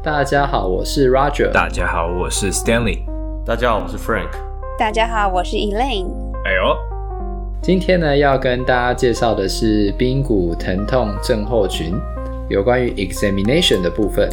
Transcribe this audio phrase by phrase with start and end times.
[0.00, 1.50] 大家好，我是 Roger。
[1.50, 3.00] 大家好，我是 Stanley。
[3.44, 4.28] 大家好，我是 Frank。
[4.78, 6.06] 大家好，我是 Elaine。
[6.44, 6.76] 哎呦，
[7.60, 11.92] 今天呢，要跟大家介绍的是髌骨疼痛症候群，
[12.48, 14.30] 有关于 examination 的部分。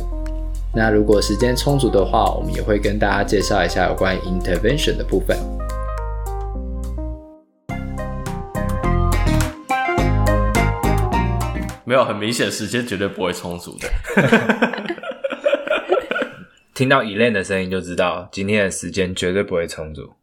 [0.71, 5.35] 那如果时间充足的话，我们也会跟大家介绍一下有关于 intervention 的部分。
[11.87, 13.87] 没有，很明显，时间绝对不会充足的。
[16.75, 20.13] 听到 Elaine 的声音就知道，今天的时间绝对不会充足。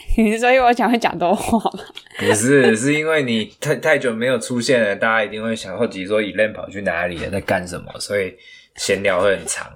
[0.40, 1.84] 所以我讲会讲多话吗？
[2.18, 8.36] 不是，是因为你太太久没有出现了，大家一定会想好奇说 Elaine 跑去哪里了，在干什么，所以
[8.74, 9.72] 闲聊会很长。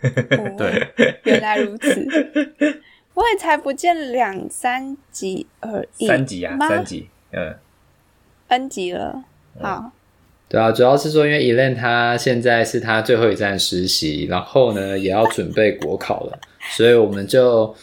[0.00, 2.08] 哦、对，原来如此。
[3.12, 7.54] 我也才不见两三集而已，三集啊，三集，嗯
[8.46, 9.24] ，N 集了，
[9.60, 9.82] 好。
[9.84, 9.92] 嗯
[10.48, 16.38] 对啊，主要是说，因为 Elaine 他现在是他最后一站实习，然后呢也要准备国考了，
[16.74, 17.74] 所以我们就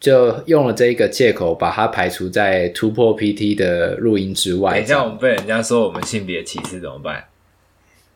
[0.00, 4.72] 就用了这一个借口，把他排除在突破 PT 的录音之外。
[4.72, 7.24] 等一下我们被人家说我们性别歧视怎么办？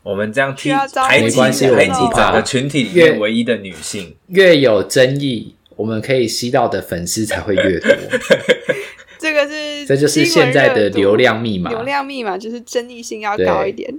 [0.03, 7.91] 我们这样踢排挤没关系，排挤整个群体里面唯一的女性，越，越有争议，我们可以吸到的粉丝才会越多。
[9.19, 11.71] 这个是，这就是现在的流量密码。
[11.71, 13.93] 流量密码就是争议性要高一点。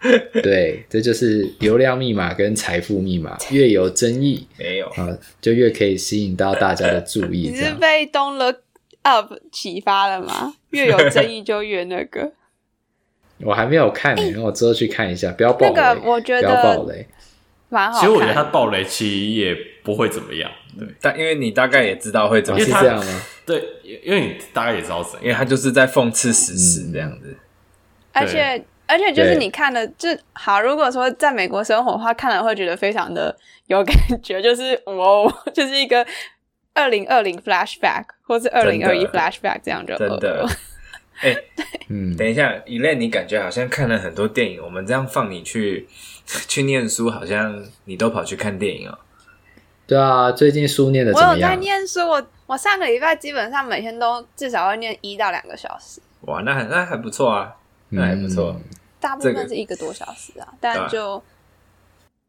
[0.00, 5.08] 对， 对，这就是流量密码跟财富密码， 越有争议，没有啊，
[5.40, 7.50] 就越可以吸引到大家的注意。
[7.52, 8.60] 你是被 Don't Look
[9.02, 10.54] Up 启发了吗？
[10.70, 12.32] 越有争议就越那个。
[13.40, 15.32] 我还没有看呢、欸，我之后去看一下。
[15.32, 17.06] 不要爆雷，那个、我觉得不要爆雷。
[17.68, 18.00] 蛮好。
[18.00, 20.50] 其实我觉得他爆雷其实也不会怎么样。
[20.78, 23.22] 对，但因为你大概也知道会怎么样，是这样吗？
[23.48, 27.36] 对，因为你大概也知道怎样，因为他就是在讽刺时事这样子。
[28.12, 30.60] 而且而且就是你看的就好。
[30.60, 33.34] 如果说在美国生活的话，看了会觉得非常的
[33.66, 36.06] 有感觉，就是哦， 就是一个
[36.74, 40.46] 二零二零 flashback 或是二零二一 flashback 这样就真的。
[41.20, 41.44] 哎、欸，
[41.88, 44.62] 嗯，等一下，Elaine，你感觉好像看了很多电影。
[44.62, 45.88] 我们这样放你去
[46.46, 48.98] 去念书，好像你都跑去看电影哦。
[49.88, 51.32] 对啊，最近书念的怎么样？
[51.32, 55.98] 我有在念书，我我上个礼拜基本上每天都至少要念一到两个小时。
[56.26, 57.56] 哇，那很那还不错啊，
[57.88, 58.54] 那还不错。
[59.00, 61.22] 大部分是一个多小时啊，这个、但就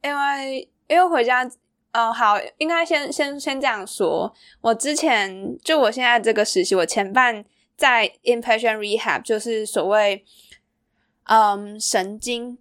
[0.01, 1.51] 因为因为回家，嗯、
[1.91, 4.33] 呃，好，应该先先先这样说。
[4.61, 7.43] 我之前就我现在这个实习，我前半
[7.75, 10.23] 在 inpatient rehab，就是所谓
[11.23, 12.57] 嗯神经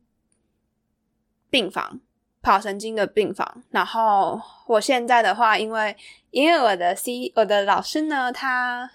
[1.48, 2.00] 病房。
[2.40, 5.96] 跑神经的病房，然后我现在的话，因为
[6.30, 8.90] 因为我的 C 我的老师呢，他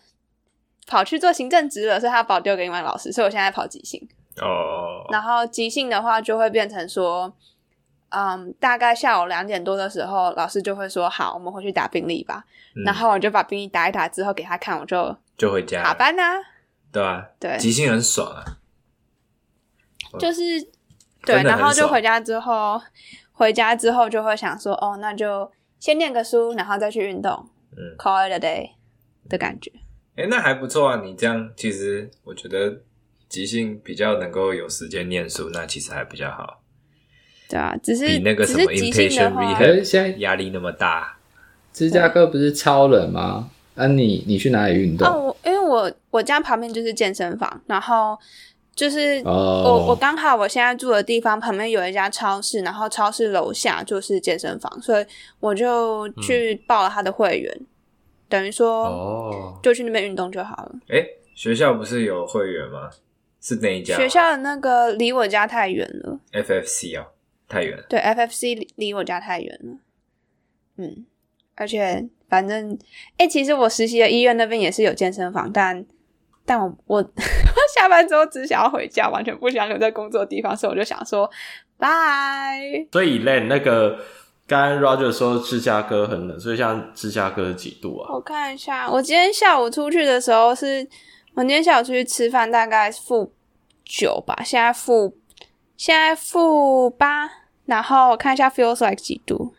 [0.88, 4.08] 跑去做行政职了，所以他把我丢给另外老师，所以我现在跑急性。
[4.38, 5.06] 哦。
[5.12, 7.32] 然后急性的话，就会变成说，
[8.10, 12.46] 嗯，大概下午两点多的时候，老师就会说：“好，我们回去打病历吧。
[12.76, 16.36] 嗯”然后我就把病历打一打之后给他看，我就就回家下班啊。
[16.92, 18.44] 对啊，对，急性很爽啊。
[20.18, 20.42] 就是
[21.26, 22.82] 对，然后就回家之后。
[23.34, 27.32] 回家之后就会想说，哦，那就先念个书，然后再去运动，
[27.76, 28.70] 嗯，call it a day
[29.28, 29.72] 的感觉。
[30.16, 31.02] 哎、欸，那还不错啊！
[31.04, 32.82] 你这样其实我觉得
[33.28, 36.62] 即兴比较能够有时间念书，那其实还比较好。
[37.50, 41.18] 对啊，只是比那个什么 inpatient rehab 现在压力那么大。
[41.74, 43.50] 芝加哥不是超冷吗？
[43.76, 45.08] 啊你，你你去哪里运动？
[45.08, 48.18] 哦，我因为我我家旁边就是健身房，然后。
[48.76, 49.90] 就是我、oh.
[49.90, 55.06] 我刚好我现在住的地方旁边有一家超市，然后超市楼下就是健身房，所以
[55.40, 57.68] 我就去报了他的会员，嗯、
[58.28, 60.72] 等于说哦，就去那边运动就好了。
[60.88, 62.90] 哎、欸，学校不是有会员吗？
[63.40, 63.96] 是哪一家？
[63.96, 66.20] 学校的那个离我家太远了。
[66.32, 67.06] FFC 哦，
[67.48, 67.78] 太远。
[67.88, 69.78] 对，FFC 离我家太远了。
[70.78, 71.06] 嗯，
[71.54, 72.74] 而且反正
[73.18, 75.86] 哎、欸，其实我实习的医院那边也是有健身房，但。
[76.46, 77.02] 但我我
[77.74, 81.30] 下班之后只想要回家，完全不想留在工作的地方，所以我就想说
[81.78, 82.60] 拜。
[82.92, 83.98] 所以 Elaine 那个
[84.46, 88.14] 刚刚 Roger 说芝加哥很冷，所以像芝加哥几度啊？
[88.14, 90.88] 我看一下，我今天下午出去的时候是，
[91.34, 93.32] 我今天下午出去吃饭大概负
[93.86, 95.16] 九吧，现在负
[95.78, 97.30] 现在负八，
[97.66, 99.54] 然后我看一下 feels like 几度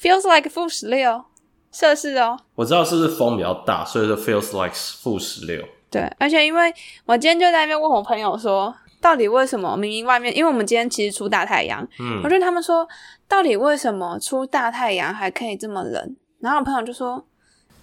[0.00, 1.24] ，feels like 负十六
[1.70, 2.38] 摄氏哦。
[2.54, 5.62] 我知道是不是风比较大，所以说 feels like 负十六。
[5.94, 6.74] 对，而且因为
[7.06, 12.84] 我今天就在那边问我朋友说，到底为什么明明外面，因为我们今天其实出大太阳，嗯，我觉得他们说，
[13.28, 16.16] 到底为什么出大太阳还可以这么冷？
[16.40, 17.24] 然后我朋友就说，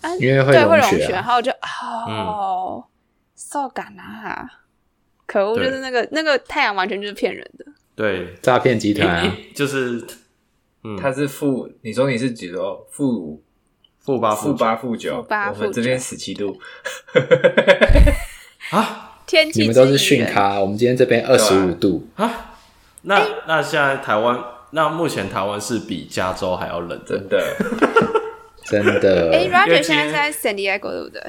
[0.02, 1.50] 啊，因为会对会融雪，然后我就
[2.06, 2.84] 哦，
[3.38, 4.46] 受感啊，
[5.25, 7.66] 可恶，就是那个那个太阳完全就是骗人的，
[7.96, 10.06] 对，诈骗集团、啊、 就是
[10.84, 12.86] 嗯，他是负，你说你是几多？
[12.92, 13.42] 负五、
[14.03, 15.25] 负八、负八、负九。
[15.30, 16.59] 我们这边十七度。
[18.71, 22.56] 啊，天气你们都是训咖，我们今天这边二十五度啊。
[23.03, 24.38] 那那现在台湾，
[24.71, 27.56] 那目前台湾是比加州还要冷，真的，
[28.65, 29.31] 真的。
[29.33, 31.21] 哎，Roger 现在在 San Diego 对不对？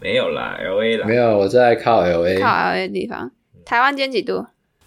[0.00, 3.30] 没有啦，LA 啦，没有，我在靠 LA，靠 LA 的地方。
[3.64, 4.44] 台湾今天几度？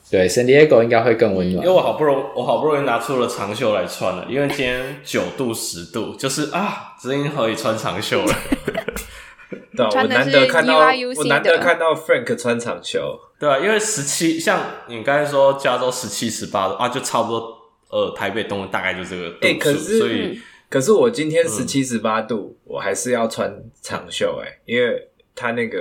[0.10, 8.34] 对，San Diego 应该会更温暖，因为我好不容易，我好不容易拿出了长袖来穿了，因为今天九度十度，就是啊，终于可以穿长袖了。
[9.76, 10.78] 对，我难得看到，
[11.18, 13.20] 我难得看到 Frank 穿长袖。
[13.40, 17.56] 对啊，因为十七，像你刚才说加州十七、十八度啊，就差不多。
[17.90, 19.46] 呃，台北东大概就这个度数。
[19.46, 25.78] 哎、欸，可是，所以可是我今天十七、十八度，我还是要穿长袖哎，因为它那个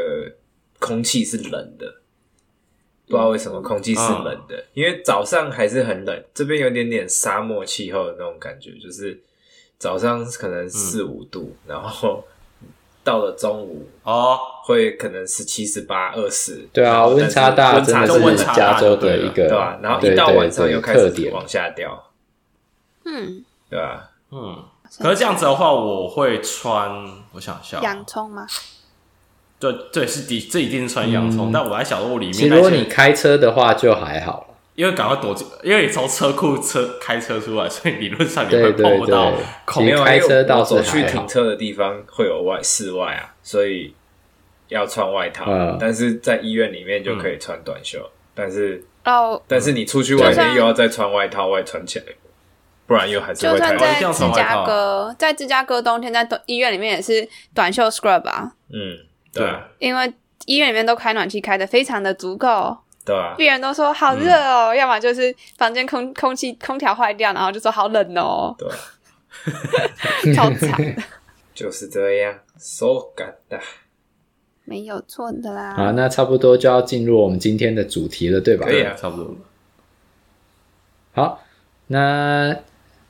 [0.79, 1.87] 空气是冷的。
[3.15, 9.23] 不知道为什么空气是冷的，嗯、因为早上还是很冷，这边有点点沙漠气候的那种感觉，就是
[9.79, 12.25] 早上可能四五度，嗯、然后
[13.05, 16.67] 到了中午哦，会可能十七、十八、二十。
[16.73, 19.79] 对啊，温差大，温差真的是加州的一个，对吧？
[19.81, 22.11] 然后一到晚上又开始往下掉，
[23.05, 24.11] 嗯，对吧？
[24.33, 24.65] 嗯，
[24.99, 26.91] 可是这样子的话，我会穿，
[27.31, 28.45] 我想一下，洋葱吗？
[29.73, 31.51] 对对，是的，这一定是穿洋葱。
[31.51, 39.33] 嗯、但我还想说，里面其实如果你开车的话就还好，因为赶快躲进，因为你从车库车开车出来，所以理论上你会碰不到。
[39.81, 43.95] 没有开车到走去停车的地方会有外室外啊，所以
[44.69, 45.45] 要穿外套。
[45.49, 52.07] 嗯、但是在医院里面就可以穿短袖，嗯、但是哦，但是你出去外面又要再穿外套，外穿起来，
[52.87, 58.99] 不然又还是会算在芝加哥，在芝加哥冬天在医院里面也是短袖 scrub 啊，嗯。
[59.35, 60.13] 对，因为
[60.47, 63.15] 医院里面都开暖气开的非常的足够，对。
[63.15, 68.69] 啊，病人都说好热哦，嗯、要么就是房间空空气空调坏掉，然后就说好冷哦，对，
[70.35, 70.97] 超惨，
[71.55, 72.87] 就是这样，so
[73.17, 73.59] good 的，
[74.65, 75.75] 没有错的啦。
[75.77, 78.67] 好，那差不多就要进入我们今天的主题了，对吧？
[78.67, 79.37] 对啊，差不多。
[81.13, 81.43] 好，
[81.89, 82.57] 那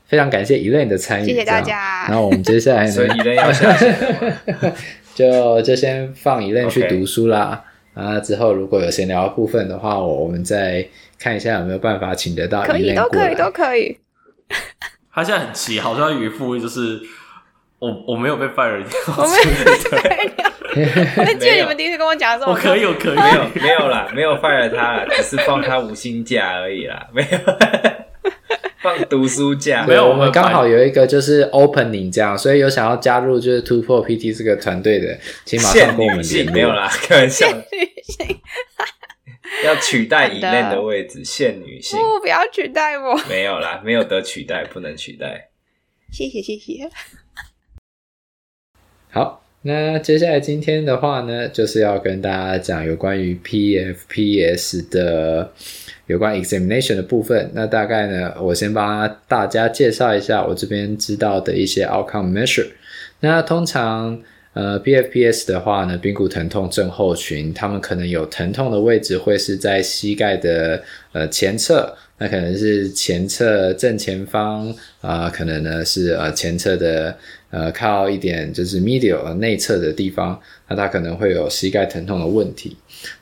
[0.06, 2.06] 非常感谢 Elaine 的参与，谢谢大家。
[2.08, 3.94] 然后我们接下来呢，所以 Elaine 要下线
[5.14, 7.64] 就就先放 Elaine 去读书啦
[7.94, 8.00] ，Okay.
[8.00, 10.86] 啊，之后如果有闲聊的部分的话，我我们再
[11.18, 12.62] 看一下有没有办法请得到。
[12.62, 13.96] 可以，都可以，都可以。
[15.12, 17.00] 他现在很急，好像语副就是
[17.78, 20.50] 我我没有被 fire 掉，我没有被 fire 掉。
[20.74, 27.38] 我记得你们第一次跟我讲的时候，我可以，我可以，没有没有啦，没有 fire 他啦，只是放他无薪假而已啦，没有。
[28.84, 36.52] 放读书假没有，我们刚好有一个就是 opening 这样，所以有想要加入就是突破 PT 这个团队的，请马上跟我们联络。
[36.52, 37.48] 没有啦，开玩笑。
[39.64, 41.98] 要取代 Elaine 的位置，限女性。
[41.98, 43.18] 不，不要取代我。
[43.26, 45.48] 没有啦，没有得取代，不能取代。
[46.12, 46.90] 谢谢，谢谢。
[49.10, 55.50] 好，那接下来今天的话呢，就是要跟大家讲有关于 PFPS 的。
[56.06, 62.66] 有关 examination 的部分，那大概呢，我先帮大家介绍一下我这边知道的一些 outcome measure。
[63.20, 64.20] 那通常，
[64.52, 70.82] 呃，PFPS 的话呢，髌骨疼痛症候群，他们可能有疼痛的位置会是在膝盖的
[71.12, 74.68] 呃前侧，那可能是前侧正前方
[75.00, 77.16] 啊、呃，可能呢是呃前侧的
[77.50, 82.76] 呃靠一点就是 medial 内侧的地方，那它可能会有膝盖疼痛的问题。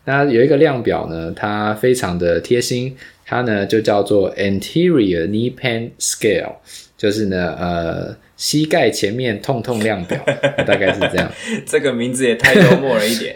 [0.04, 6.56] 那有一个量表呢，它非常的贴心，它呢就叫做 Anterior Knee Pain Scale，
[6.98, 10.22] 就是呢呃膝盖前面痛痛量表，
[10.66, 11.32] 大概是这样。
[11.66, 13.34] 这个名字也太幽默了一点。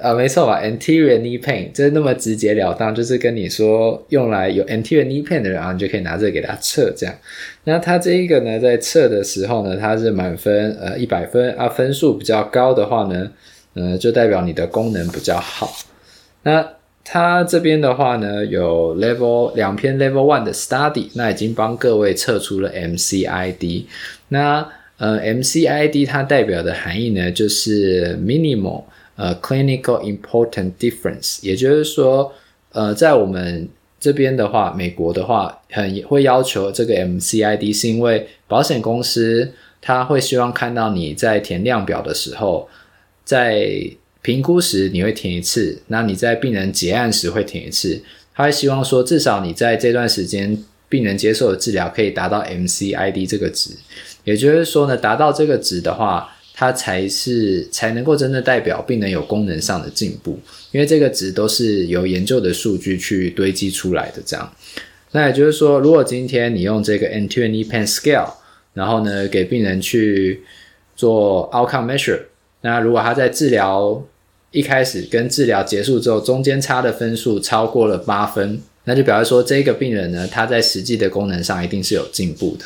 [0.00, 7.14] 啊，没错吧？Anterior Knee Pain 就是那么直截了当，就是跟你说用来有 Anterior Knee Pain 的人啊，你就可以拿这个给他测这样。
[7.64, 13.30] 那他这一个呢，在测的时候呢，它是满分呃一百分啊，分数比较高的话呢。
[13.78, 15.70] 呃，就代表你的功能比较好。
[16.44, 16.66] 那
[17.04, 23.84] 它这边的话呢，有 level 两篇 level one 的 study，那已经帮各位测出了 MCID。
[24.28, 28.84] 那呃，MCID 它代表的含义呢，就是 minimal
[29.16, 32.32] 呃 clinical important difference，也就是说，
[32.72, 33.68] 呃，在我们
[33.98, 42.68] 这边的话，美国的话，很会要求这个 MCID，是因为保险公司他会希望看到你在填量表的时候。
[43.24, 43.68] 在
[44.22, 48.00] 评估时你会填一次，那你在病人结案时会填一次。
[48.32, 50.56] 他会希望说，至少你在这段时间
[50.88, 53.70] 病人接受的治疗可以达到 MCID 这个值，
[54.22, 60.40] 也就是说呢，达到这个值的话，它才是才能够真正代表病人有功能上的进步，
[60.72, 64.22] 因为这个值都是由研究的数据去堆积出来的。
[64.24, 64.50] 这样，
[65.12, 68.32] 那也就是说，如果今天你用这个 anterior knee pain scale，
[68.72, 70.42] 然后呢给病人去
[70.96, 72.20] 做 outcome measure，
[72.62, 74.02] 那如果他在治疗
[74.50, 82.64] 一开始跟治疗结束之后中间差的分数超过了八分，那就表示说这个病人呢他在实际的功能上一定是有进步的，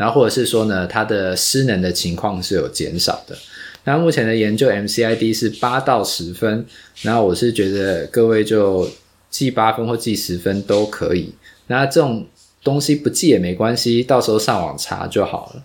[0.00, 3.36] 然后或者是说呢他的失能的情况是有减少的。
[3.84, 6.64] 那目前的研究 MCID 是八到十分，
[7.02, 8.88] 然后我是觉得各位就
[9.28, 11.34] 记八分或记十分都可以。
[11.66, 12.26] 那这种
[12.64, 15.62] 东西不记也没关系，到时候上网查就好了。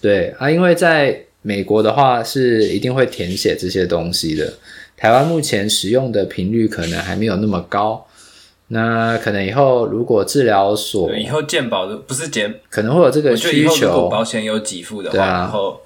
[0.00, 4.52] 对啊，因为在美国的话是一定会填写这些东西的。
[4.96, 8.04] 台湾目前使用的频率可能还没有那么高。
[8.68, 13.86] 那可能以后如果治疗所以后健保的不是减，可能会有这个需求。
[13.86, 15.80] 如果保险有给付的话，啊、然后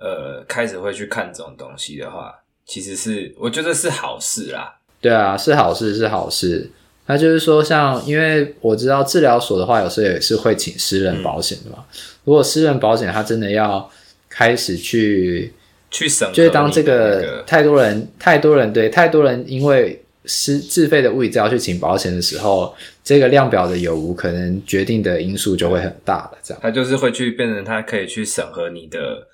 [0.00, 2.34] 呃开始会去看这种东西的话，
[2.64, 4.74] 其实是我觉得是好事啦。
[5.00, 6.70] 对啊，是好事，是好事。
[7.06, 11.78] 那就是说，像因为我知道治疗所的话，有时候也是会请私人保险的嘛。
[11.78, 11.84] 嗯、
[12.24, 13.90] 如果私人保险他真的要
[14.28, 15.52] 开始去
[15.90, 26.38] 去审，就是当这个太多人太多人对太多人因为私自费的物理治疗去请保险的时候，这个量表的有无可能决定的因素就会很大了。
[26.40, 29.26] 这样，他就是会去变成他可以去审核你的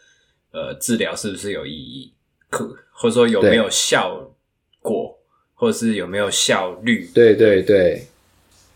[0.53, 2.13] 呃治疗是不是有意义，
[2.49, 4.31] 可或者说有没有效
[4.81, 5.19] 果。
[5.57, 7.09] 或者是有没有效率？
[7.15, 8.05] 对对对，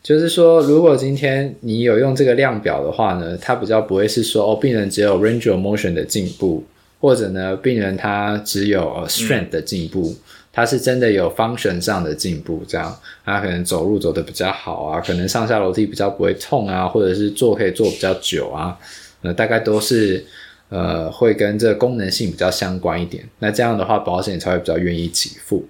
[0.00, 6.64] 就是说，如果今天你有用这个量表的话呢，它比较不会是说哦，病人只有 range of motion 的进步，
[7.00, 10.16] 或者呢，病人他只有 strength 的进步，
[10.58, 12.92] 他、嗯、是真的有 function 上的进步，这样，
[13.24, 18.76] 他可能走路走得比较好啊，可能上下楼梯比较不会痛啊，或者是坐可以坐比较久啊，
[19.22, 20.24] 呃，大概都是
[20.68, 23.24] 呃会跟这功能性比较相关一点。
[23.38, 25.64] 那这样的话，保险才会比较愿意给付。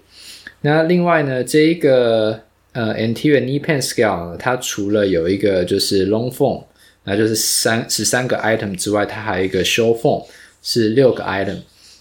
[0.62, 2.40] 那另外呢，这一个
[2.72, 6.64] 呃 anterior knee pain scale，它除了有一个就是 long form，
[7.04, 10.24] 那就是三十三个 item 之外，它还有一个 short form
[10.62, 11.58] 是六个 item。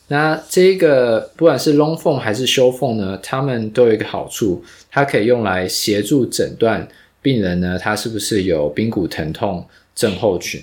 [0.09, 6.87] 那这一个不管是 long form 还是 short form 呢，它们都有一个好处，它可以用来协助诊断
[7.21, 10.61] 病人呢，他是不是有髌骨疼痛症候群。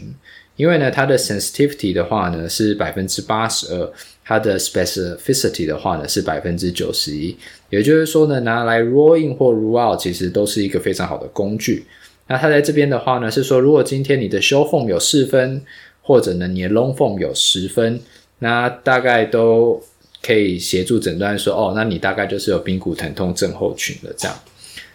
[0.56, 3.92] 因为呢，它的 sensitivity 的话呢是百分之八十二。
[4.26, 7.36] 它的 specificity 的话呢是百分之九十一，
[7.68, 11.84] 也就是说呢，拿来 rule in 或 rule out 其实都是一个非常好的工具。
[12.28, 15.60] 那它在这边的话呢是说，如果今天你的 short form 有四分，
[16.00, 18.00] 或者呢你的 long form 有十分，
[18.38, 19.83] 那大概都
[20.23, 24.37] 可以协助诊断说，哦，那你大概就是有髌骨疼痛症候群了这样。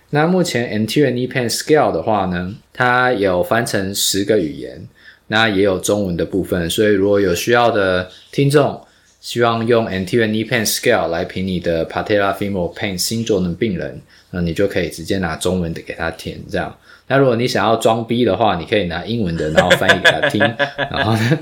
[0.10, 4.88] 那目前 anterior knee pain scale 的话呢，它有翻成十个语言，
[5.28, 8.82] 那也有中文的部分，所以如果有需要的听众。
[9.22, 14.00] 希望用 anterior knee pain scale 来评你的 patellofemoral pain 痛症的病人，
[14.32, 16.74] 那你就可以直接拿中文的给他填这样。
[17.10, 20.40] 那如果你想要装逼的话，你可以拿英文的，然后翻译给他听，
[20.78, 21.40] 然后呢，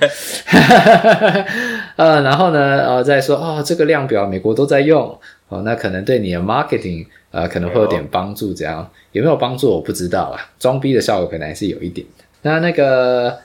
[1.97, 5.15] 呃，然后呢，呃，再说哦，这个量表美国都在用
[5.49, 12.23] 哦，那可能对你的 marketing 呃可能会有点帮助，这样有没有帮助我不知道啊，装逼的效果可能还是有一点的。
[12.43, 13.37] 那那个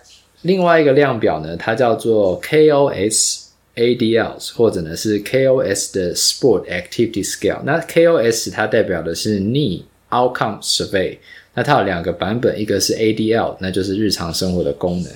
[0.43, 3.43] 另外一个量表呢，它叫做 KOS。
[3.75, 11.17] ADLs 或者呢是 KOS 的 Sport Activity Scale，那 KOS 它代表的是 Knee Outcome Survey，
[11.55, 15.13] 那它有两个版本，一个是 ADL，那就是日常生活的功能，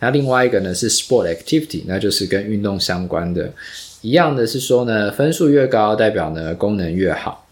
[0.00, 3.52] 那另外一个呢是 Sport Activity，那就是跟运动相关的。
[4.02, 7.46] 一样的是说呢，分数越高代表呢功能越好。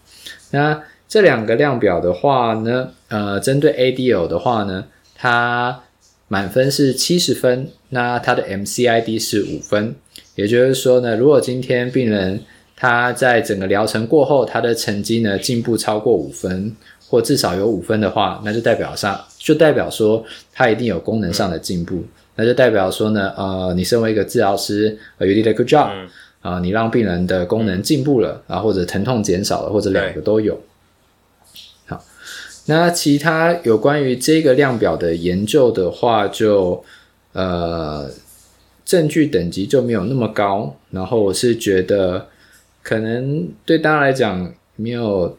[0.51, 5.83] 那这两个量表的话呢，呃，针对 ADL 的话呢，它
[6.27, 9.95] 满分是七十分，那它的 MCID 是五分。
[10.35, 12.39] 也就是说呢，如果今天病人
[12.75, 16.75] 他在整个疗程过后，他的成绩呢进步超过五分，
[17.07, 20.23] 或至少有五分的话，那就代表上就代表说
[20.53, 26.09] 它一定有功能上的进步，嗯、那就代表说呢，呃，你身为一个治疗师，you did a good job，啊、嗯
[26.53, 30.59] 呃，你让病人的功能进步了，啊，或者疼痛减少了，或者两个都有。
[31.87, 32.03] 好，
[32.65, 36.83] 那其他有关于这个量表的研究的话，就
[37.33, 38.09] 呃。
[38.87, 42.25] 证据等级就没有那么高，然后我是觉得
[42.81, 45.37] 可能对大家来讲没有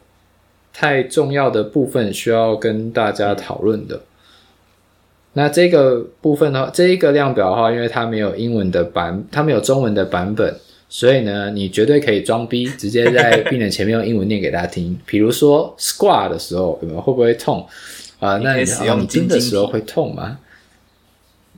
[0.79, 3.99] 太重要的部分需要跟大家讨论的。
[5.33, 10.55] 那这个部分的话，这一个量表的话，因为它没有英文的版，它没有中文的版本，
[10.87, 14.97] 所以呢，你绝对可以装逼，直接在病人前面用英文念给大家听。
[15.05, 17.67] 比如说 squat 的时候，有没有会不会痛
[18.19, 18.35] 啊？
[18.35, 20.39] 呃，那你使用筋的时候会痛吗？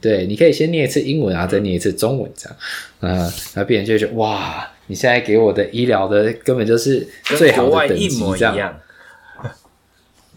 [0.01, 2.58] 对，你可以先念一次英文，然后再念一次中文，这样，
[3.01, 3.18] 嗯，
[3.54, 8.80] 然后病人就会觉得哇，你现在给我的医疗的根本就是最好的等级，这样。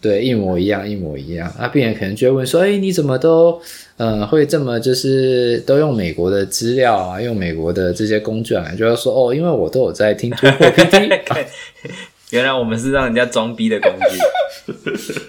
[0.07, 1.49] 对，一模一样，一模一样。
[1.57, 3.59] 啊，病人可能就会问说：“哎，你怎么都
[3.97, 11.11] 呃会这么就是都用美国的资料啊，用美国的这些工具啊？”就要说：“哦，因为我都有在听突破 PT。
[11.33, 11.37] 啊
[12.29, 14.73] ”原来我们是让人家装逼的工具。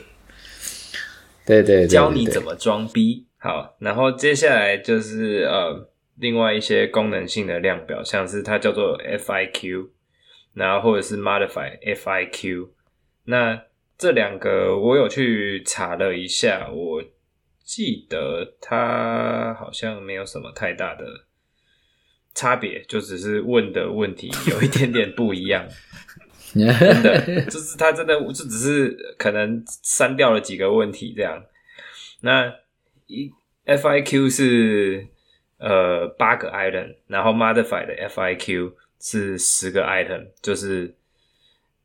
[1.46, 3.24] 对，对，对对对，教你怎么装逼。
[3.38, 9.86] 好，然后接下来就是呃，另外一些功能性的量表，像是它叫做 FIQ，
[10.52, 12.68] 然后或者是 Modify FIQ，
[13.24, 13.62] 那。
[13.98, 17.02] 这两个我有去查了一下，我
[17.64, 21.06] 记得它好像没有什么太大的
[22.34, 25.66] 差别，就只是问的问题有一点点不一样。
[26.52, 26.66] 真
[27.02, 31.42] 的，就是他真的就只是可能删掉了几个问题这样。
[32.20, 32.52] 那
[33.06, 33.30] 一
[33.64, 35.06] FIQ 是
[35.58, 40.94] 呃八个 item，然后 Modify 的 FIQ 是十个 item，就是。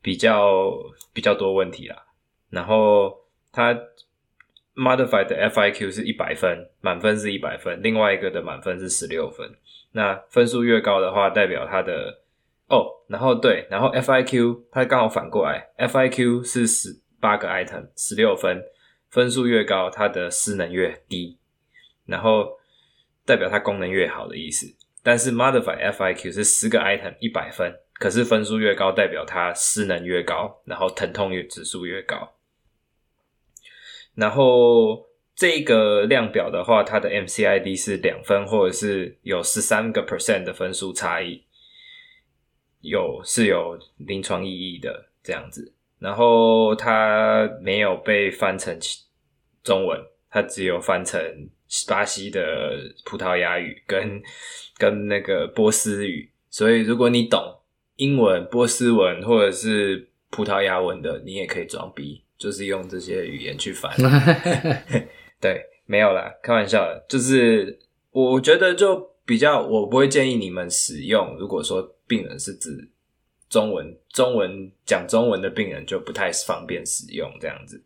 [0.02, 0.72] 比较
[1.14, 2.04] 比较多问题啦，
[2.50, 3.16] 然后
[3.52, 3.74] 它
[4.76, 9.50] modified 的 FIQ 是一百分，满分是一百分，另外一个的满分是十六分。
[9.92, 12.22] 那分数越高的话，代表它的
[12.68, 18.64] 哦，然后对，然后 FIQ 它刚好反过来，FIQ 是十八个 item，十六分，
[19.10, 21.38] 分数越高，它的失能越低，
[22.06, 22.58] 然后
[23.26, 24.66] 代表它功能越好的意思。
[25.04, 27.78] 但是 modified FIQ 是十个 item，一百分。
[28.02, 32.34] 可是分数越高，代表它失能越高，然后疼痛越指数越高。
[34.16, 35.06] 然后
[35.36, 41.44] 这个量表的话，它的 MCID 是两分，或者是有十三个 percent 的分数差异，
[42.80, 45.72] 有是有临床意义的这样子。
[46.00, 48.76] 然后它没有被翻成
[49.64, 51.22] 中文，它只有翻成
[51.88, 54.20] 巴西的葡萄牙语跟
[54.80, 56.32] 跟那个波斯语。
[56.50, 57.61] 所以如果你懂。
[58.02, 63.96] 英文、波斯文或者是葡萄牙文的，你也可以装逼，就是用这些语言去翻。
[65.40, 67.06] 对，没有啦，开玩笑的。
[67.08, 67.78] 就是
[68.10, 71.38] 我觉得就比较，我不会建议你们使用。
[71.38, 72.90] 如果说病人是指
[73.48, 77.84] 中文，中文讲中文的病人就不太方便使用这样子。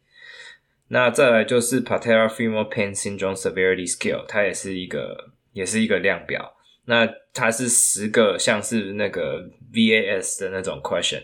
[0.88, 6.56] 那再来就是 Patellofemoral Pain Syndrome Severity Scale，它也是一个，也是一个量表。
[6.86, 9.43] 那它是十个像是那个
[9.74, 11.24] VAS 的那种 question，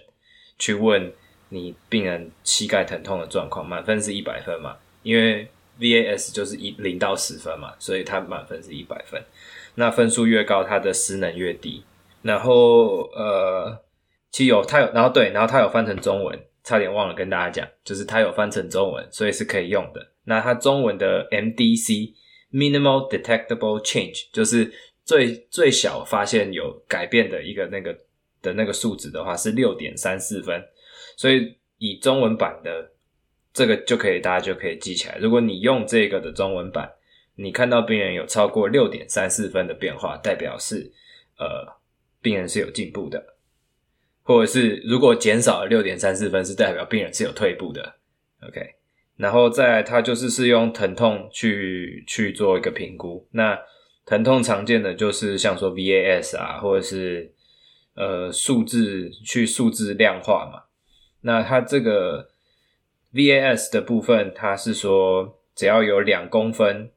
[0.57, 1.13] 去问
[1.49, 4.75] 你病人膝盖疼痛的状况，满分是一百分嘛？
[5.03, 5.47] 因为
[5.79, 9.23] VAS 就是一零到十分嘛，所以它满分是一百分。
[9.75, 11.83] 那分数越高，它的失能越低。
[12.23, 13.83] 然后呃，
[14.31, 20.11] 其实有它有，然后对，然后它有翻成中文，差点忘了跟大家讲，就是它有翻成中文，所以是可以用的。
[20.23, 22.13] 那它中文的 MDC
[22.51, 24.73] Minimal Detectable Change 就是。
[25.11, 27.93] 最最小发现有改变的一个那个
[28.41, 30.63] 的那个数值的话是六点三四分，
[31.17, 32.89] 所以以中文版的
[33.51, 35.17] 这个就可以，大家就可以记起来。
[35.17, 36.89] 如果你用这个的中文版，
[37.35, 40.89] 你看到病人有超过六点三四分的变化，代表是
[41.37, 41.75] 呃
[42.21, 43.35] 病人是有进步的，
[44.23, 47.95] 或者是如果减少了六点三四分，是代表病人是有退步的。
[48.47, 48.61] OK，
[49.17, 53.59] 然后再，它就是是用疼痛去去做一个评估，那。
[54.05, 57.33] 疼痛常见的就是像说 VAS 啊，或者是
[57.95, 60.63] 呃数字去数字量化嘛。
[61.21, 62.29] 那它这个
[63.13, 66.91] VAS 的部分，它是说只要有两公分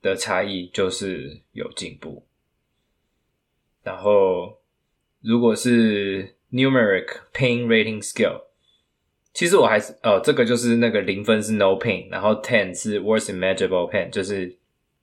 [0.00, 2.26] 的差异就是有进步。
[3.82, 4.58] 然后
[5.20, 8.42] 如果是 Numeric Pain Rating Scale，
[9.34, 14.56] 其实我还是哦，这个就是那个零分是 No Pain，然后 Ten 是 Worst Imaginable Pain，就是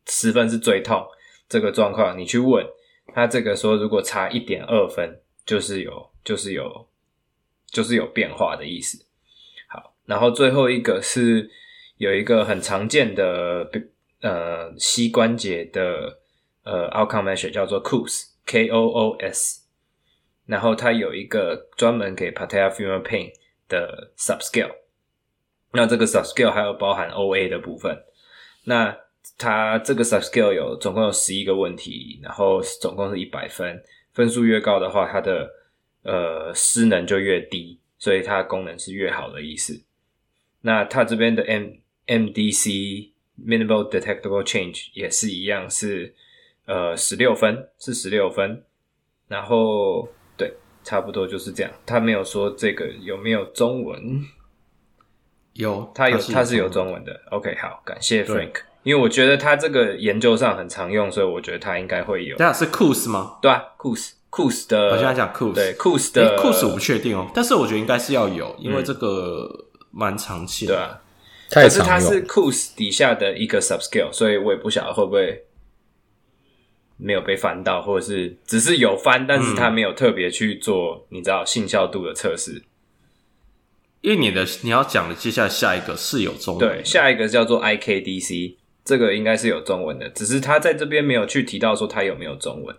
[0.08, 1.06] 十分是最痛。
[1.54, 2.66] 这个状况，你去问
[3.14, 6.88] 他，这个说如果差一点二分，就是有，就是有，
[7.68, 9.06] 就是有变化的意思。
[9.68, 11.48] 好，然后最后一个是
[11.98, 13.70] 有一个很常见的
[14.22, 16.18] 呃膝关节的
[16.64, 19.62] 呃 outcome measure 叫做 KOOS，K O O S，
[20.48, 23.32] 然后它有一个专门给 patellofemoral pain
[23.70, 24.74] 的 subscale，
[25.74, 28.04] 那这个 subscale 还有包含 OA 的部分，
[28.64, 29.03] 那。
[29.38, 33.82] 它这个 subscale 有总共有十一个问题，然后总共是一百分，
[34.14, 35.50] 分数越高的话，它的
[36.04, 39.82] 呃失能就越低，所以它的功能是越好的意思。
[40.62, 41.72] 那它这边的 M
[42.06, 43.12] MDC
[43.44, 46.14] Minimal Detectable Change 也是一样，是
[46.66, 48.64] 呃十六分，是十六分。
[49.30, 50.08] 然后
[50.38, 51.72] 对，差不多就是这样。
[51.86, 54.22] 他没有说这个有没有中文，
[55.54, 57.20] 有，它有，它是有中文的。
[57.32, 58.73] OK，好，感谢 Frank。
[58.84, 62.36] 因为我觉得他这个研究上很常用，所以我觉得他应该会有。
[62.38, 63.38] 这样是 Coos 吗？
[63.42, 64.90] 对啊，Coos Coos 的。
[64.92, 71.02] 我现在讲 Coos，对 Coos 的 Coos 我不确定哦，但是我觉得应该是要有，因为这个蛮常见的。
[71.50, 75.46] 对啊，可是它是 Coos 底下的一个 subscale，所以我也不晓得会不会
[76.98, 82.64] 没有被翻到，或者是只是有翻，但是他没有特别去做，你知道信效度的测试。
[84.02, 92.76] 因为你的你要讲的接下来下一个是有中文，对，下一个叫做 IKDC，这个应该是有中文的，只是他在这边没有去提到说他有没有中文。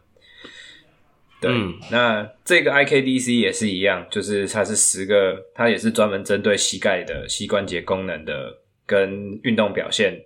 [1.41, 10.25] 对，嗯、那这个 IKDC 也是一样，就是它是十个，它也是专门针对膝盖的膝关节功能的，跟运动表现，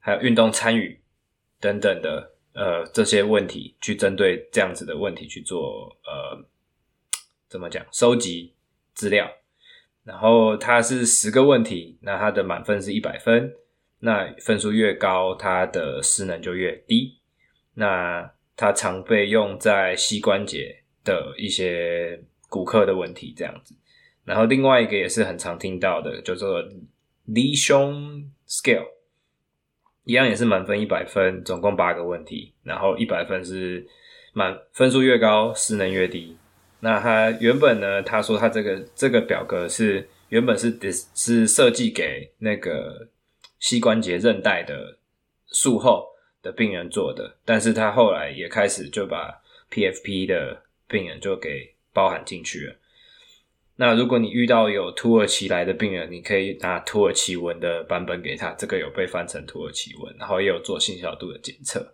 [0.00, 0.98] 还有运动参与
[1.60, 6.44] 等等的呃这些问题，去针对这样子的问题去做呃
[7.48, 8.52] 怎么讲收集
[8.94, 9.30] 资料，
[10.02, 13.52] 然后它是十个问题，那它的满分是一百分，
[14.00, 17.18] 那分数越高，它的失能就越低，
[17.74, 18.30] 那。
[18.60, 23.72] 它常被用在膝关节的一些骨科的问题这样子，
[24.24, 26.60] 然后另外一个也是很常听到的，叫做
[27.28, 28.88] Leishon Scale，
[30.02, 33.86] 一样也是满分一百分，总共八个问题，然后一百分是
[34.32, 36.36] 满分数越高，失能越低。
[36.80, 40.76] 那它原本呢，他说他这个这个表格是原本是
[41.14, 43.08] 是设计给那个
[43.58, 44.98] 膝关节韧带的
[45.52, 46.06] 术后。
[46.40, 49.42] 的病人做的，但是他后来也开始就把
[49.72, 52.76] PFP 的病人就给包含进去了。
[53.74, 61.92] 那如果你遇到有土耳其来的病人，你可以拿土耳其文的版本给他，这个有被翻成土耳其文，然后也有做信效度的检测。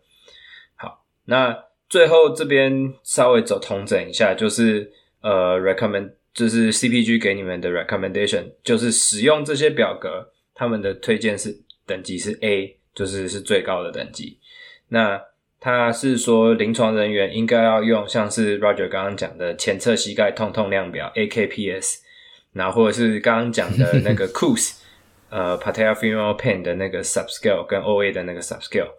[0.77, 12.79] 好，那最后这边稍微走通整一下，就是呃，recommend 就是 CPG 给你们的 recommendation，就是使用这些表格，他们的推荐是等级是 A。
[12.95, 14.39] 就是是最高的等级，
[14.87, 15.21] 那
[15.59, 21.97] 他是说临床人员应该要用像是 Roger 刚刚讲的前侧膝盖痛痛量表 AKPS，
[22.53, 24.77] 然后或者是刚刚讲的那个 COOS，
[25.29, 28.93] 呃 Patella Femoral Pain 的那个 Subscale 跟 OA 的那个 Subscale，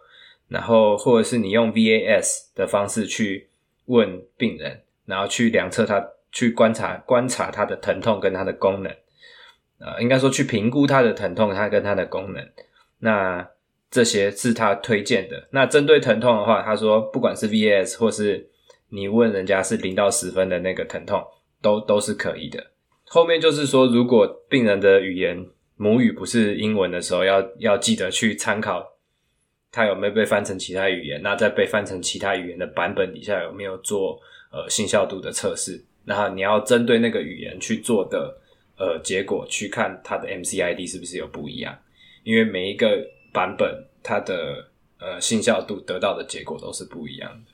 [0.48, 3.48] 然后或者是你用 VAS 的方式去
[3.86, 8.94] 问病人，然后去量测他，去观察观察他的疼痛跟他的功能，
[9.78, 12.46] 呃，应该说去评估他的疼痛，他跟他的功能，
[12.98, 13.48] 那。
[13.88, 15.48] 这些是他推荐的。
[15.52, 18.46] 那针对疼痛的话，他说不管是 VAS 或是
[18.90, 21.24] 你问人家是零到十分的那个疼痛，
[21.62, 22.62] 都都是可以的。
[23.06, 28.84] 后面就是说，如果病人的语言母语不是英文的时候，要要记得去参考
[29.70, 31.22] 他有没有被翻成其他语言。
[31.22, 35.82] 那在被翻成其他语言的版本底下有没有做呃信效度的测试？
[36.04, 38.36] 然后你要针对那个语言去做的
[38.78, 41.76] 呃结果去看它的 MCID 是不是有不一样，
[42.24, 43.06] 因为每一个。
[43.32, 44.66] 版本它的
[44.98, 47.52] 呃信效度得到的结果都是不一样的。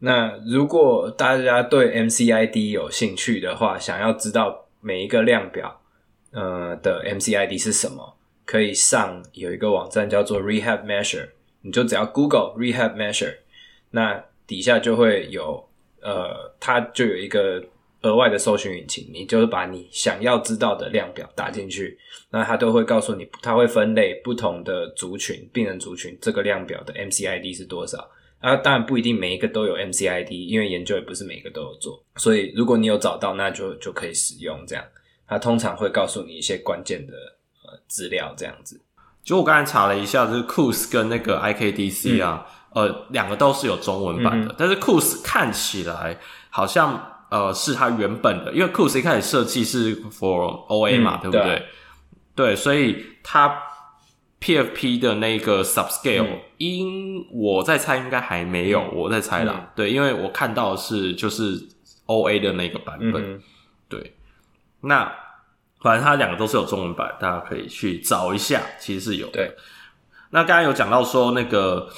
[0.00, 5.80] 那如果大家对 MCID 有兴趣的话，想要知道每一个量表
[6.32, 11.28] 呃的 MCID 是什么，可以上有一个网站叫做 Rehab Measure，
[11.60, 13.36] 你就只要 Google Rehab Measure，
[13.92, 15.64] 那底下就会有
[16.02, 17.64] 呃，它就有一个。
[18.02, 21.98] 额外的搜寻引擎，你就是把你想要知道的量表打进去，
[22.30, 27.98] 那它都会告诉你，它会分类不同的族群，病人族群，这个量表的 MCID 是多少
[28.38, 28.56] 啊？
[28.56, 34.82] 当然不一定每一个都有 MCID，因为研究也不是每一个都有做，所以如果你有找到，那就就可以使用这样。
[35.28, 37.12] 它通常会告诉你一些关键的
[37.64, 38.80] 呃资料，这样子。
[39.22, 47.09] 就我刚才查了一下，就是 Coos 跟那个 IKDC 啊，嗯、呃，两个都是有中文版的，嗯、但是 Coos 看起来好像。
[47.30, 51.56] 呃，是它原本的，因为 KOOS 一开始设计是 for OA 嘛，嗯、对不对？
[51.56, 51.66] 对，
[52.34, 53.62] 对，所以它
[54.40, 59.54] PFP 的那个 subscale，因、嗯、我在猜应该还没有，嗯、我在猜啦。
[59.56, 61.68] 嗯、对，因为我看到的是就是
[62.06, 63.34] OA 的那个版本。
[63.34, 63.42] 嗯、
[63.88, 64.16] 对，
[64.80, 65.10] 那
[65.80, 69.34] 反正它两个都是有中文版，大家可以去找一下，其实是有的。
[69.34, 69.54] 对，
[70.30, 71.88] 那刚才有讲到说那个。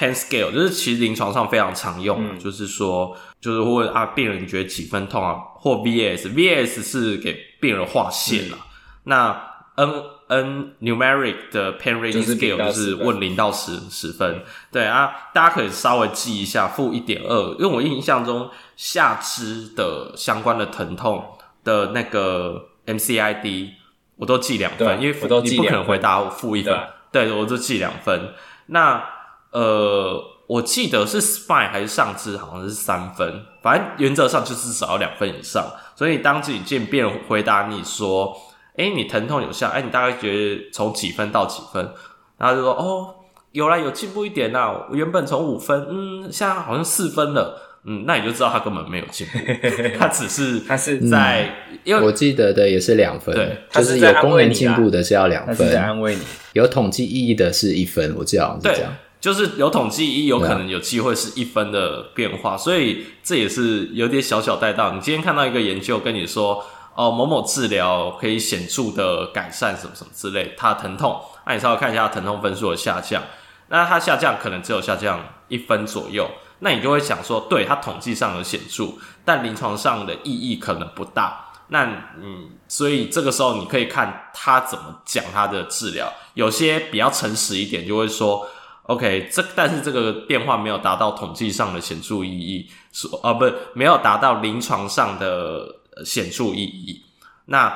[0.00, 5.34] Pain scale 就是其实临床上非常常用，嗯、就是说，就是会问啊，病人你觉得几分痛啊？
[5.56, 8.56] 或 VAS，VAS 是给病人划线了。
[8.56, 8.64] 嗯、
[9.04, 14.36] 那 N N numeric 的 Pain rating scale 就是问零到十十分。
[14.36, 21.22] 嗯、对啊，大家可以稍微记一下，负一点二，因为我印象中下肢的相关的疼痛
[21.62, 23.72] 的那个 MCID
[24.16, 26.74] 我都记两分，因为你不可能回答我负一分，
[27.12, 28.32] 对，对，我就记两分。
[28.68, 29.19] 那
[29.52, 35.64] 呃，我记得是 spine 还是上肢，好像是三分，反正原则上就是至少要两分以上。
[35.96, 38.36] 所以当自己见病人回答你说
[38.76, 39.68] ：“哎、欸，你疼痛有效？
[39.68, 41.92] 哎、欸，你大概觉得从几分到几分？”
[42.38, 43.14] 然后就说：“哦，
[43.52, 44.86] 有啦，有进步一点啦。
[44.90, 49.38] 我原本从五分，嗯，现在好像四分了。”嗯，那你就知道他根本没有进步，
[49.98, 56.20] 他只是他是在，嗯、因为我记得的也是两分，对，就是有功能进步的是要两分，是在安慰你，
[56.52, 64.92] 有统计意义的是一分，我记得好像是这样，就是有统计一，有可能有机会是一分的变化，所以这也是有点小小带到。
[64.92, 73.22] 你今天看到一个研究跟你说，哦，某某治疗可以显著的改善什么什么之类，它疼痛，那你稍微看一下疼痛分数的下降，
[73.68, 76.28] 那它下降可能只有下降一分左右。
[76.60, 81.46] 那你就会想说，对，它统计上有显著，但临床上的意义可能不大。
[81.68, 81.84] 那
[82.20, 86.12] 嗯，所以这个时候你可以看他怎么讲他的治疗。
[86.34, 88.46] 有些比较诚实一点，就会说
[88.90, 97.02] ，OK，这但是这个变化没有达到统计上的显著意义，说啊，不没有达到临床上的显著意义。
[97.46, 97.72] 那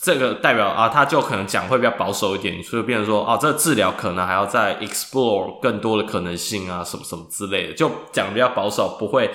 [0.00, 9.30] 这个代表啊，他就可能讲会比较保守一点，所以变成说，哦、啊，这个治疗可能还要再 explore 更多的可能性啊，什么什么之类的，就讲比较保守，不会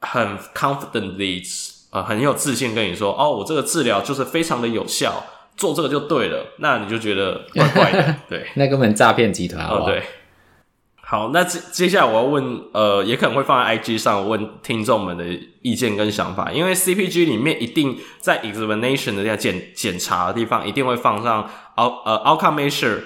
[0.00, 1.42] 很 confidently，
[1.90, 5.24] 呃，很有自信跟你说，哦，我这个治疗就是非常的有效，
[5.56, 10.02] 做这个就对了，那你就觉得怪怪的， 对，那根本诈骗集团，哦，对。
[11.10, 15.24] 好，那接接下来我要问，呃，也可能会放在 IG 上问听众们的
[15.62, 21.44] 意见跟想法，因为 CPG 里面一定在 examination 的这样检检查的地方，一定会放上
[21.80, 22.98] out 呃 outcome measure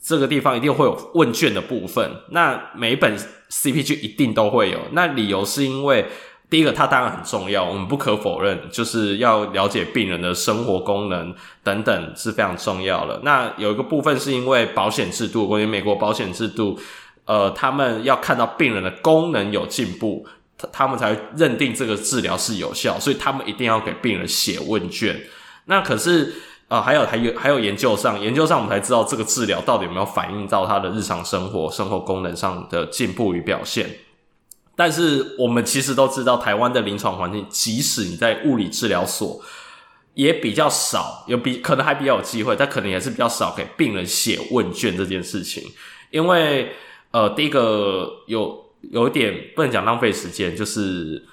[0.00, 2.08] 这个地方一定会有问卷的部分。
[2.30, 3.18] 那每一本
[3.50, 6.06] CPG 一定都会有，那理由是因为
[6.48, 13.18] 第一个它当然很重要，我们不可否认，就是要了解病人的生活功能等等是非常重要的。
[13.24, 16.78] 那有一个部分是因为保险制度，关于美国保险制度。
[17.28, 25.14] 呃，他们要看到病人的功能有进步，他他们才认定这个治疗是有效，所以他们一定要给病人写问卷。
[25.66, 26.32] 那可是，
[26.68, 33.98] 呃，还有还有还有研究上，研究上我们才知道这个治疗到底有没有反映到他的日常生活、生活功能上的进步与表现。
[34.74, 39.38] 但是我们其实都知道，台湾的临床环境，即使你在物理治疗所，
[40.14, 45.62] 也比较少，有比可能还比较有机会，但可能也是比较少给病人写问卷这件事情，
[46.10, 46.72] 因为。
[47.10, 51.24] 呃，第一个有有一点不能讲浪费时间，就是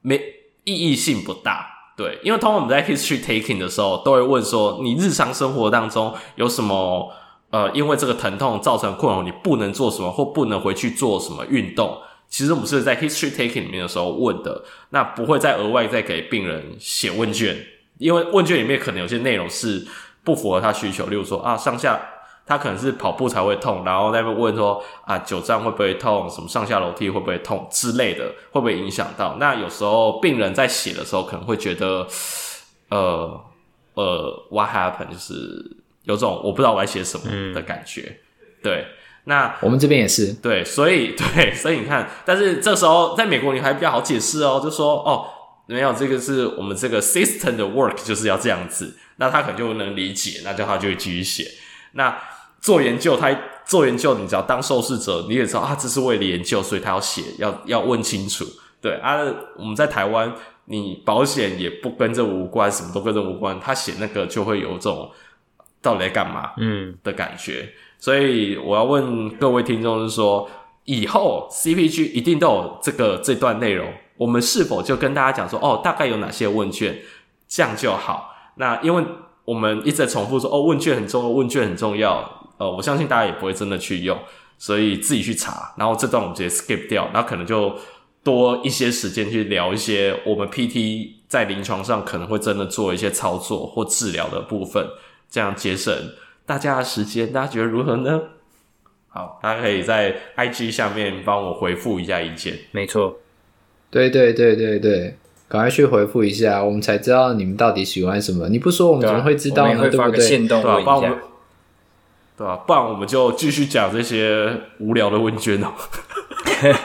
[0.00, 0.16] 没
[0.64, 7.12] 意义性不大，对，因为通常我们在 history taking 的时候，都会问说，你日常生活当中有什么
[7.50, 11.98] 呃，因为这个疼痛造成困扰，你不能做什么或不能回去做什么运动。
[12.28, 17.56] 其实我们是在 history taking 里面的时候问的，那不会再额外再给病人写问卷，
[17.98, 19.86] 因为问卷里面可能有些内容是
[20.24, 22.00] 不符合他需求，例如说啊，上下。
[22.46, 26.28] 他可能是跑步才会痛，然后在那边问说啊，久站会不会痛？
[26.28, 29.36] 什么上下楼梯会不会痛之类的，会不会影响到？
[29.38, 32.06] 那有时候病人在写的时候可能会觉得，
[32.90, 33.40] 呃
[33.94, 35.12] 呃，what happened？
[35.12, 38.02] 就是有种我不知道我在写什么的感觉。
[38.40, 38.86] 嗯、对，
[39.24, 45.26] 那我们这边也是对，所以 对，所以你看，但是这时候在美国你还比较好解释哦，就说哦，
[45.66, 51.46] 没有这个是我们这个 system 的 work 就是要这样子，那他可能就能理解，那就他就会继续写。
[51.92, 52.18] 那
[52.62, 58.46] 做研究，他做研究，你只要当受试者，你也知道啊，这是为了研究，所以他要写，要要问清楚。
[58.80, 59.18] 对啊，
[59.58, 60.32] 我们在台湾，
[60.66, 65.10] 你保险也不跟这无关，什么都跟这无关，他写那个就会有这种
[65.80, 67.62] 到底在干嘛，嗯的感觉。
[67.62, 70.48] 嗯、所以我要问各位听众，是说，
[70.84, 77.00] 以后 CPG 一定都有这个这段内容，我们是否就跟大家讲说，哦，大概有哪些问卷，
[77.48, 78.34] 这样就好？
[78.56, 79.04] 那因为
[79.44, 82.41] 我们一直在重复说，哦，问卷很重要，问卷很重要。
[82.62, 84.16] 呃，我相信大家也不会真的去用，
[84.56, 87.74] 所以自己去查，然后这段我们直接 skip 掉，然后可能就
[88.22, 94.86] 多一些时间去聊一些我们 PT 在临床上可能会真的做一些操作或治疗的部分，
[95.28, 95.92] 这样节省
[96.46, 98.20] 大家的时间，大家觉得如何呢？
[99.08, 102.56] 好，大家可以在 IG 下面帮我回复一下意见。
[102.70, 103.16] 没错，
[103.90, 105.16] 对对对对对，
[105.48, 108.48] 赶快去回复一下，我们才知道你们到底喜欢什么。
[108.48, 109.80] 你不说我们怎么会知道呢？
[109.80, 110.28] 对，对不对？
[111.02, 111.31] 对吧？
[112.36, 112.56] 对吧？
[112.66, 115.72] 不然我们就继续讲这些无聊的问卷哦，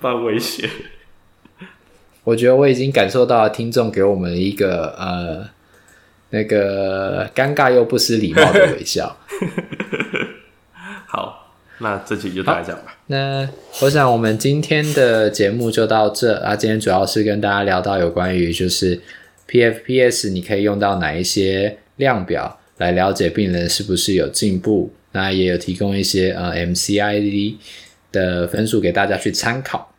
[0.00, 0.68] 蛮危险。
[2.24, 5.48] 我觉得我已经感受到了听众给我们一个呃
[6.30, 9.16] 那个尴尬又不失礼貌的微笑。
[11.08, 12.96] 好，那这期就大概这样吧。
[13.06, 13.48] 那
[13.82, 16.54] 我想我们今天的节目就到这啊。
[16.54, 19.00] 今天主要是跟大家聊到有关于就是
[19.48, 22.59] PFPS，你可以用到哪一些量表。
[22.80, 27.56] 来了解病人是不是有进步，那也有提供一些呃 MCID
[28.10, 29.92] 的分数给大家去参考。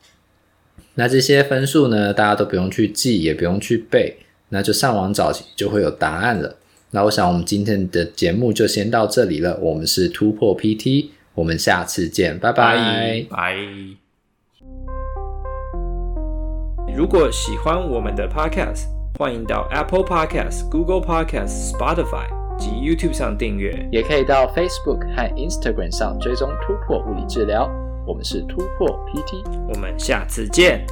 [0.95, 4.17] 那这些分数呢，大家都不用去记，也不用去背，
[4.49, 6.57] 那就上网找就会有答案了。
[6.89, 9.57] 那我想我们今天的节目就先到这里了。
[9.61, 13.55] 我们是突破 PT，我们下次见，拜拜，拜。
[16.97, 18.87] 如果喜欢我们的 Podcast，
[19.19, 27.67] 欢迎到 Apple Podcast、Google Podcast、Spotify 及 YouTube 上订阅，也可以到 Facebook 和 Instagram 上追踪突破物理治疗。
[28.05, 29.43] 我们是突破 PT，
[29.73, 30.85] 我们下次见。